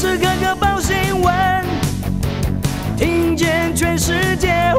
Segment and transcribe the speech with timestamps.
[0.00, 1.62] 时刻刻报新闻，
[2.96, 4.72] 听见全世界，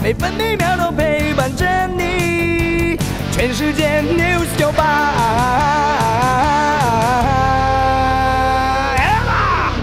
[0.00, 2.96] 每分每秒都陪伴着你。
[3.32, 5.14] 全世界 news 九八。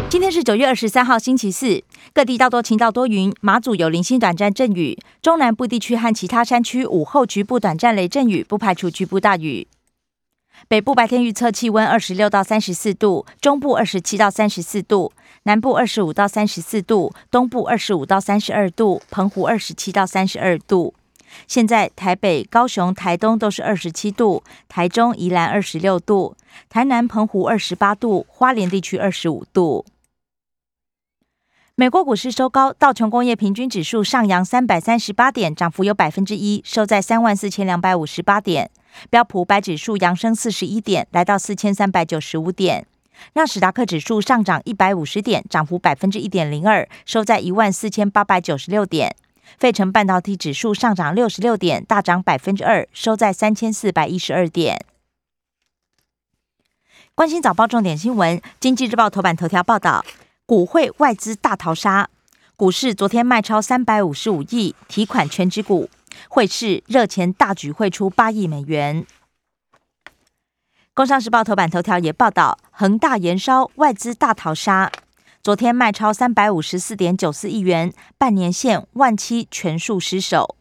[0.09, 9.67] 今天是九月二十三号，星期四，各地大多晴到多云，马祖有零星短暂阵雨，中南部地区和其他山区午后局部短暂雷阵雨，不排除局部大雨。
[10.67, 15.11] 北部白天预测气温二十六到三十四度，中部二十七到三十四度，
[15.43, 20.93] 南部二十五到三十四度，东部二十五到三十二度，澎湖二十七到三十二度。
[21.47, 26.35] 现在台北、高雄、台东都是二十七度，台中、宜兰二十六度，
[26.69, 29.85] 台南、澎湖二十八度，花莲地区二十五度。
[31.75, 38.71] 美国股市收高，道琼工业平均指数上扬三百三十八点，涨幅有百分之一，收在三万四千两百五十八点。
[39.09, 42.85] 标普百指数扬升四十一点，来到四千三百九十五点。
[43.33, 49.15] 纳斯达克指数上涨一百五十点，涨幅百分之一点零二，收在一万四千八百九十六点。
[49.57, 54.83] 费城半导体指数上涨六十六点，大涨百分之二，收在三千四百一十二点。
[57.13, 60.03] 关心早报重点新闻，经济日报头版头条报道。
[60.45, 62.09] 股汇外资大逃杀，
[62.55, 65.89] 股市昨天卖超三百五十五亿提款全指股，
[66.29, 69.05] 汇市热钱大举汇出八亿美元。
[70.93, 74.91] 工商时报头版头条也报道，恒大延烧，外资大逃杀，
[75.43, 80.55] 昨天卖超三百五十四点九四亿元，半年线万期全数失守。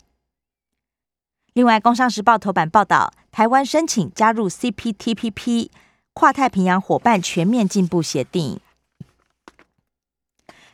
[1.52, 5.70] 另外，工商时报头版报道，台湾申请加入 CPTPP
[6.12, 8.58] 跨太平洋伙伴全面进步协定。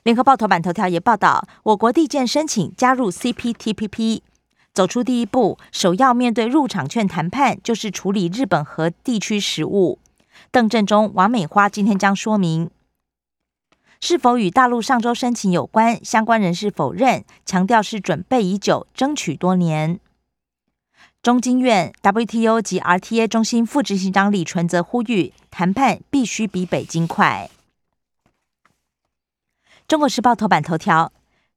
[0.02, 4.22] 联合报头版头条也报道，我国地建申请加入 CPTPP，
[4.72, 9.98] 走出第一步，首要面对入场券谈判，就是处理日本和地区实务。
[10.50, 12.70] 邓正中、王美花今天将说明
[14.00, 16.02] 是否与大陆上周申请有关。
[16.04, 20.00] 相关人士否认，强调是准备已久，争取多年。
[21.22, 27.50] 中经院 WTO 及 RTA 中心副执行长李纯则呼吁，谈判必须比北京快。
[29.86, 31.12] 中国时报头版头条：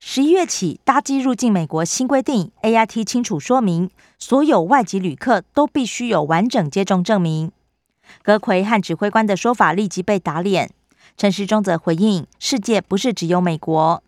[0.06, 7.54] 十一月起搭机入境美国新规定，A I T 清楚说明，所有外籍旅客都必须有完整接种证明。
[8.22, 10.72] 葛奎和指挥官的说法立即被打脸。
[11.16, 14.04] 陈时中则回应：世界不是只有美国。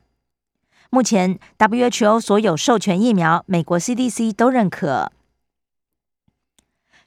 [0.90, 5.14] 目前 W H O 所有授权疫苗，美国 C D C 都认可。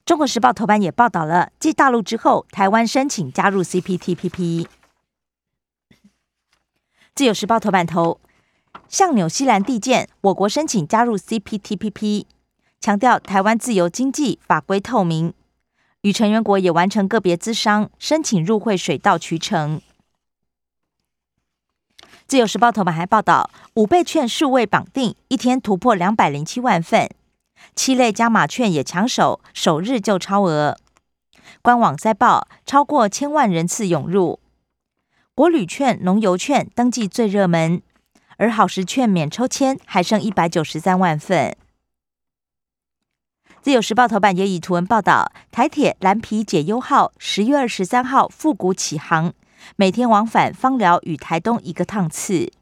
[0.07, 4.67] 中国时报头版也报道了，继大陆之后，台湾申请加入 C P T P P。
[7.15, 8.19] 自由时报头版头，
[8.89, 12.25] 向纽西兰递件，我国申请加入 CPTPP，
[12.81, 15.33] 强调台湾自由经济法规透明，
[16.03, 19.81] 与成员国也完成个别资商，申请入会水到渠成。
[22.27, 27.09] 自由时报头版还报道，五倍券数位绑定，一天突破两百零七万份，
[27.75, 30.77] 七类加码券也抢手，首日就超额。
[31.63, 34.41] 官网再报，超过千万人次涌入。
[35.35, 37.81] 国旅券、农游券登记最热门，
[38.39, 41.55] 而好时券免抽签还剩一百九十三万份。
[43.61, 49.35] 自由时报头版也以图文报道，台铁蓝皮解忧号十月二十三号复古启航，
[49.77, 52.53] 每天往返芳寮与台东一个趟次。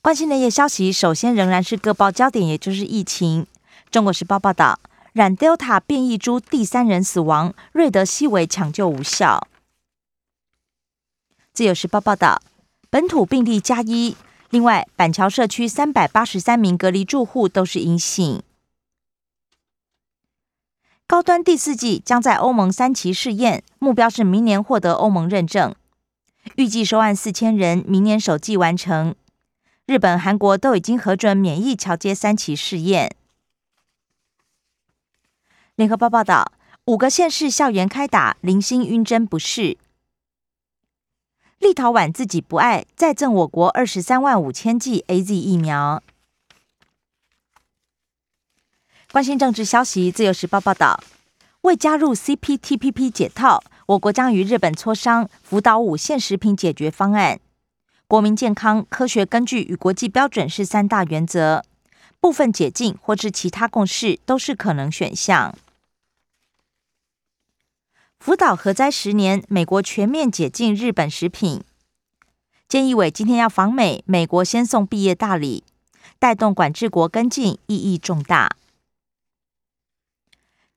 [0.00, 3.46] 关心内页消息，首先仍然是各报焦点，也就是疫情。
[3.90, 4.78] 中国时报报道，
[5.12, 9.48] 染 Delta 变异株第三人死亡，瑞德西韦抢救无效。
[11.52, 12.40] 自由时报报道，
[12.88, 14.16] 本土病例加一，
[14.50, 18.42] 另外板桥社区三百八十三名隔离住户都是阴性。
[21.06, 25.74] 高端第四季将在欧盟三期试验，目标是明年获得欧盟认证，
[26.56, 29.14] 预计收案四千人，明年首季完成。
[29.84, 33.14] 日本、韩国都已经核准免疫桥接三期试验。
[35.76, 36.52] 联合报报道，
[36.86, 39.76] 五个县市校园开打，零星晕针不适。
[41.58, 46.02] 立陶宛自己不爱，再赠我国二十三万五千剂 A Z 疫苗。
[49.10, 51.02] 关心政治消息，自由时报报道，
[51.62, 57.40] 为加入 C P T P P 解套，我国将与日本磋商福岛五线食品解决方案。
[58.06, 61.64] 国民健康、科学根据与国际标准是三大原则，
[62.20, 65.54] 部分解禁或是其他共识都是可能选项。
[68.18, 71.62] 福岛核灾十年，美国全面解禁日本食品。
[72.68, 75.62] 菅义伟今天要访美，美国先送毕业大礼，
[76.18, 78.56] 带动管制国跟进，意义重大。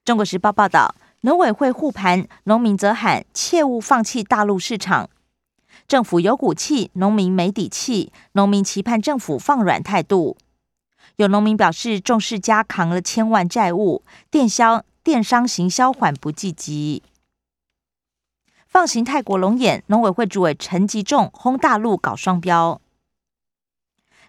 [0.04, 5.10] 中国时报报道，农委会护盘，农民则喊切勿放弃大陆市场。
[5.88, 8.12] 政府有骨气，农民没底气。
[8.32, 10.36] 农民期盼政府放软态度。
[11.16, 17.02] 有农民表示，重视家扛了千万债务，电销电商行销缓不济急。
[18.70, 22.80] 放行泰国龙眼，农委会主委陈吉仲轰大陆搞双标。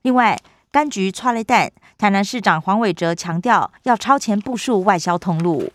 [0.01, 0.41] 另外，
[0.71, 5.71] 柑橘、错雷蛋，台南市长黄伟哲强调要超前部署外销通路。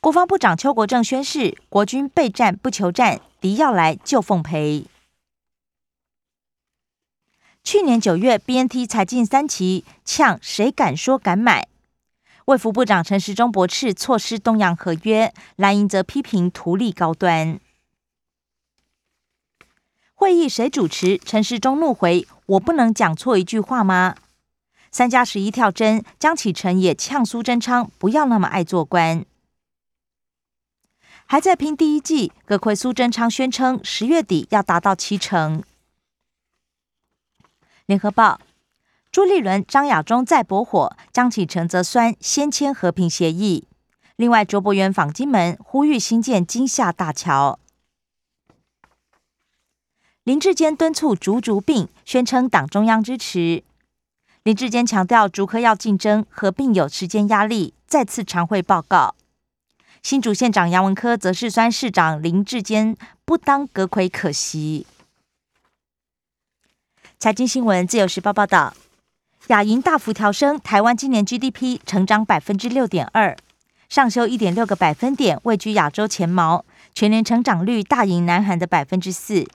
[0.00, 4.86] 国防部长邱国正宣誓，国军备战不求战，敌要来就奉陪。
[7.62, 11.68] 去年九月，BNT 才进三期，呛谁敢说敢买？
[12.46, 17.60] 卫福部长陈时中驳斥错失东洋合约，蓝营则批评图利高端。
[20.14, 21.18] 会议谁主持？
[21.18, 24.16] 陈时中怒回：“我不能讲错一句话吗？”
[24.90, 29.24] 三加十一跳针，江启臣也呛苏贞昌不要那么爱做官。
[31.26, 35.62] 还在拼第一季，葛奎苏贞昌宣称十月底要达到七成。
[37.86, 38.40] 联合报，
[39.12, 43.68] 朱立伦、张亚中再搏火，张启臣则酸先签和平协议。
[44.16, 47.58] 另外，卓博元访金门，呼吁新建金厦大桥。
[50.24, 53.62] 林志坚敦促竹竹并，宣称党中央支持。
[54.44, 59.14] 林志坚强调，竹科要竞争，合并有时间压力，再次常会报告。
[60.02, 64.86] 新竹县长杨文科则是酸市长林志坚不当阁魁可惜。
[67.18, 68.74] 财经新闻自由时报报道，
[69.48, 73.36] 亚银大幅调升台湾今年 GDP 成长百分之六点二，
[73.88, 79.48] 上修一点六个百分点，位居亚洲前茅，全年成长率大赢南韩的百分之四。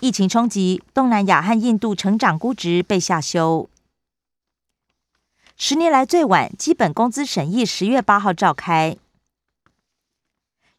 [0.00, 3.70] 疫情冲击，东南亚和印度成长估值被下修。
[5.56, 8.96] 十年来最晚基本工资审议十月八号召开。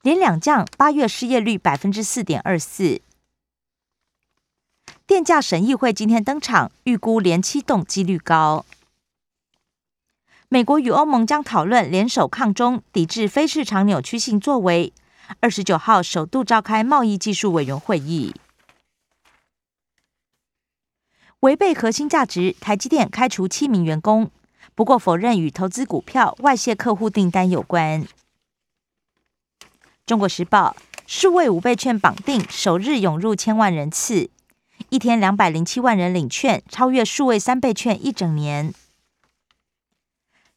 [0.02, 3.02] 连两降，八月失业率百分之四点二四。
[5.12, 8.66] 电价审议会今天登场，预估连七动几率高。
[10.48, 14.94] 美国与欧盟将讨论联手抗中，抵制非市场扭曲性作为。
[15.42, 18.34] 二十九号首度召开贸易技术委员会议，
[21.42, 24.32] 违背核心价值，台积电开除七名员工，
[24.74, 28.08] 不过否认与投资股票、外泄客户订单有关。
[30.06, 34.30] 中国时报数位五倍券绑定首日涌入千万人次，
[34.90, 38.74] 一天两百零七万人领券，超越数位三倍券一整年。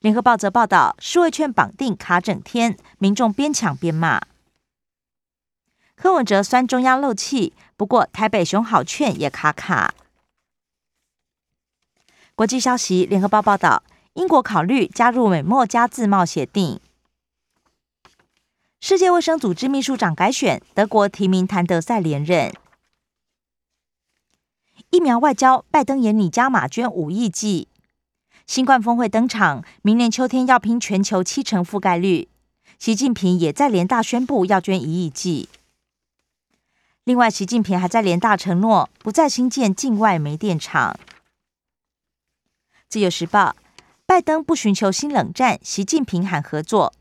[0.00, 4.20] 联合报则报道，数位券绑定卡整天，民众边抢边骂。
[5.96, 9.94] 柯文哲酸中央漏气，不过台北熊好券也卡卡。
[12.34, 13.84] 国际消息，联合报报道，
[14.14, 16.80] 英国考虑加入美墨加自贸协定。
[18.80, 22.52] 世界卫生组织秘书长改选，德国提名谭德赛连任。
[24.94, 27.66] 疫苗外交，拜登演拟加码捐五亿剂。
[28.46, 32.28] 新冠峰会登场，明年秋天要拼全球七成覆盖率。
[32.78, 35.48] 习近平也在联大宣布要捐一亿剂。
[37.02, 40.96] 另外，习近平还在联大承诺不再新建境外煤电厂。
[42.88, 43.56] 自由时报，
[44.06, 46.92] 拜登不寻求新冷战，习近平喊合作。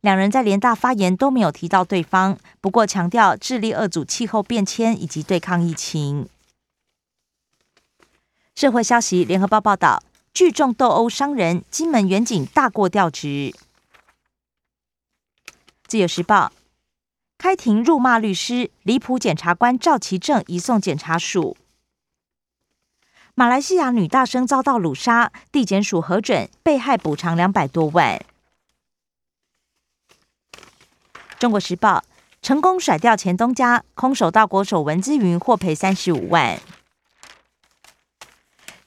[0.00, 6.26] 两人在联大发言都没有提到对方，不过强调致力遏阻气候变迁以及对抗疫情。
[8.60, 10.02] 社会消息，联合报报道，
[10.34, 13.54] 聚众斗殴伤人，金门远景大过调职。
[15.86, 16.52] 自由时报，
[17.38, 21.56] 开庭辱骂律师，离谱检察官赵其正移送检察署。
[23.34, 28.22] 马来西亚女大生遭到掳杀，地检署核准被害补偿两百多万。
[31.38, 32.04] 中国时报
[32.42, 36.60] 成功甩掉前东家，空手道国手文姿云获赔三十五万。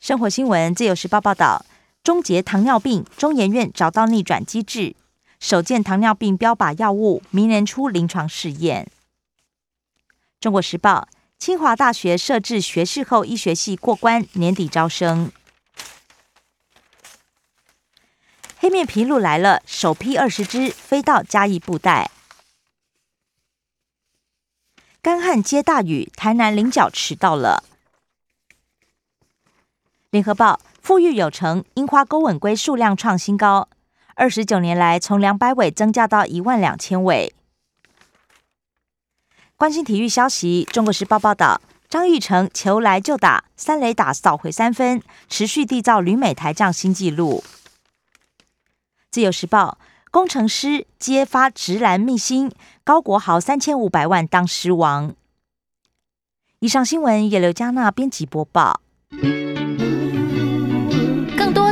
[0.03, 1.65] 生活新闻自由时报报道，
[2.03, 4.97] 终结糖尿病，中研院找到逆转机制，
[5.39, 8.91] 首见糖尿病标靶药物，明年初临床试验。
[10.41, 11.07] 中国时报
[11.39, 15.31] 清华大学设置学士后医学系过关，年底招生。
[18.57, 22.11] 黑面琵鹭来了，首批二十只飞到嘉义布袋。
[25.01, 27.63] 干旱接大雨，台南菱角迟到了。
[30.13, 33.67] 联合报富裕有成，樱花钩吻龟数量创新高，
[34.13, 37.33] 二十九年来从两百尾增加到一万两千尾。
[39.57, 47.43] 关心体育消息，中国时报报道，张玉成球来就打，三垒打扫回三分，持续缔造旅美台将新纪录。
[49.09, 49.79] 自由时报，
[50.11, 52.51] 工程师揭发直男秘辛，
[52.83, 55.15] 高国豪三千五百万当狮王。
[56.59, 58.79] 以上新闻由刘嘉娜编辑播报。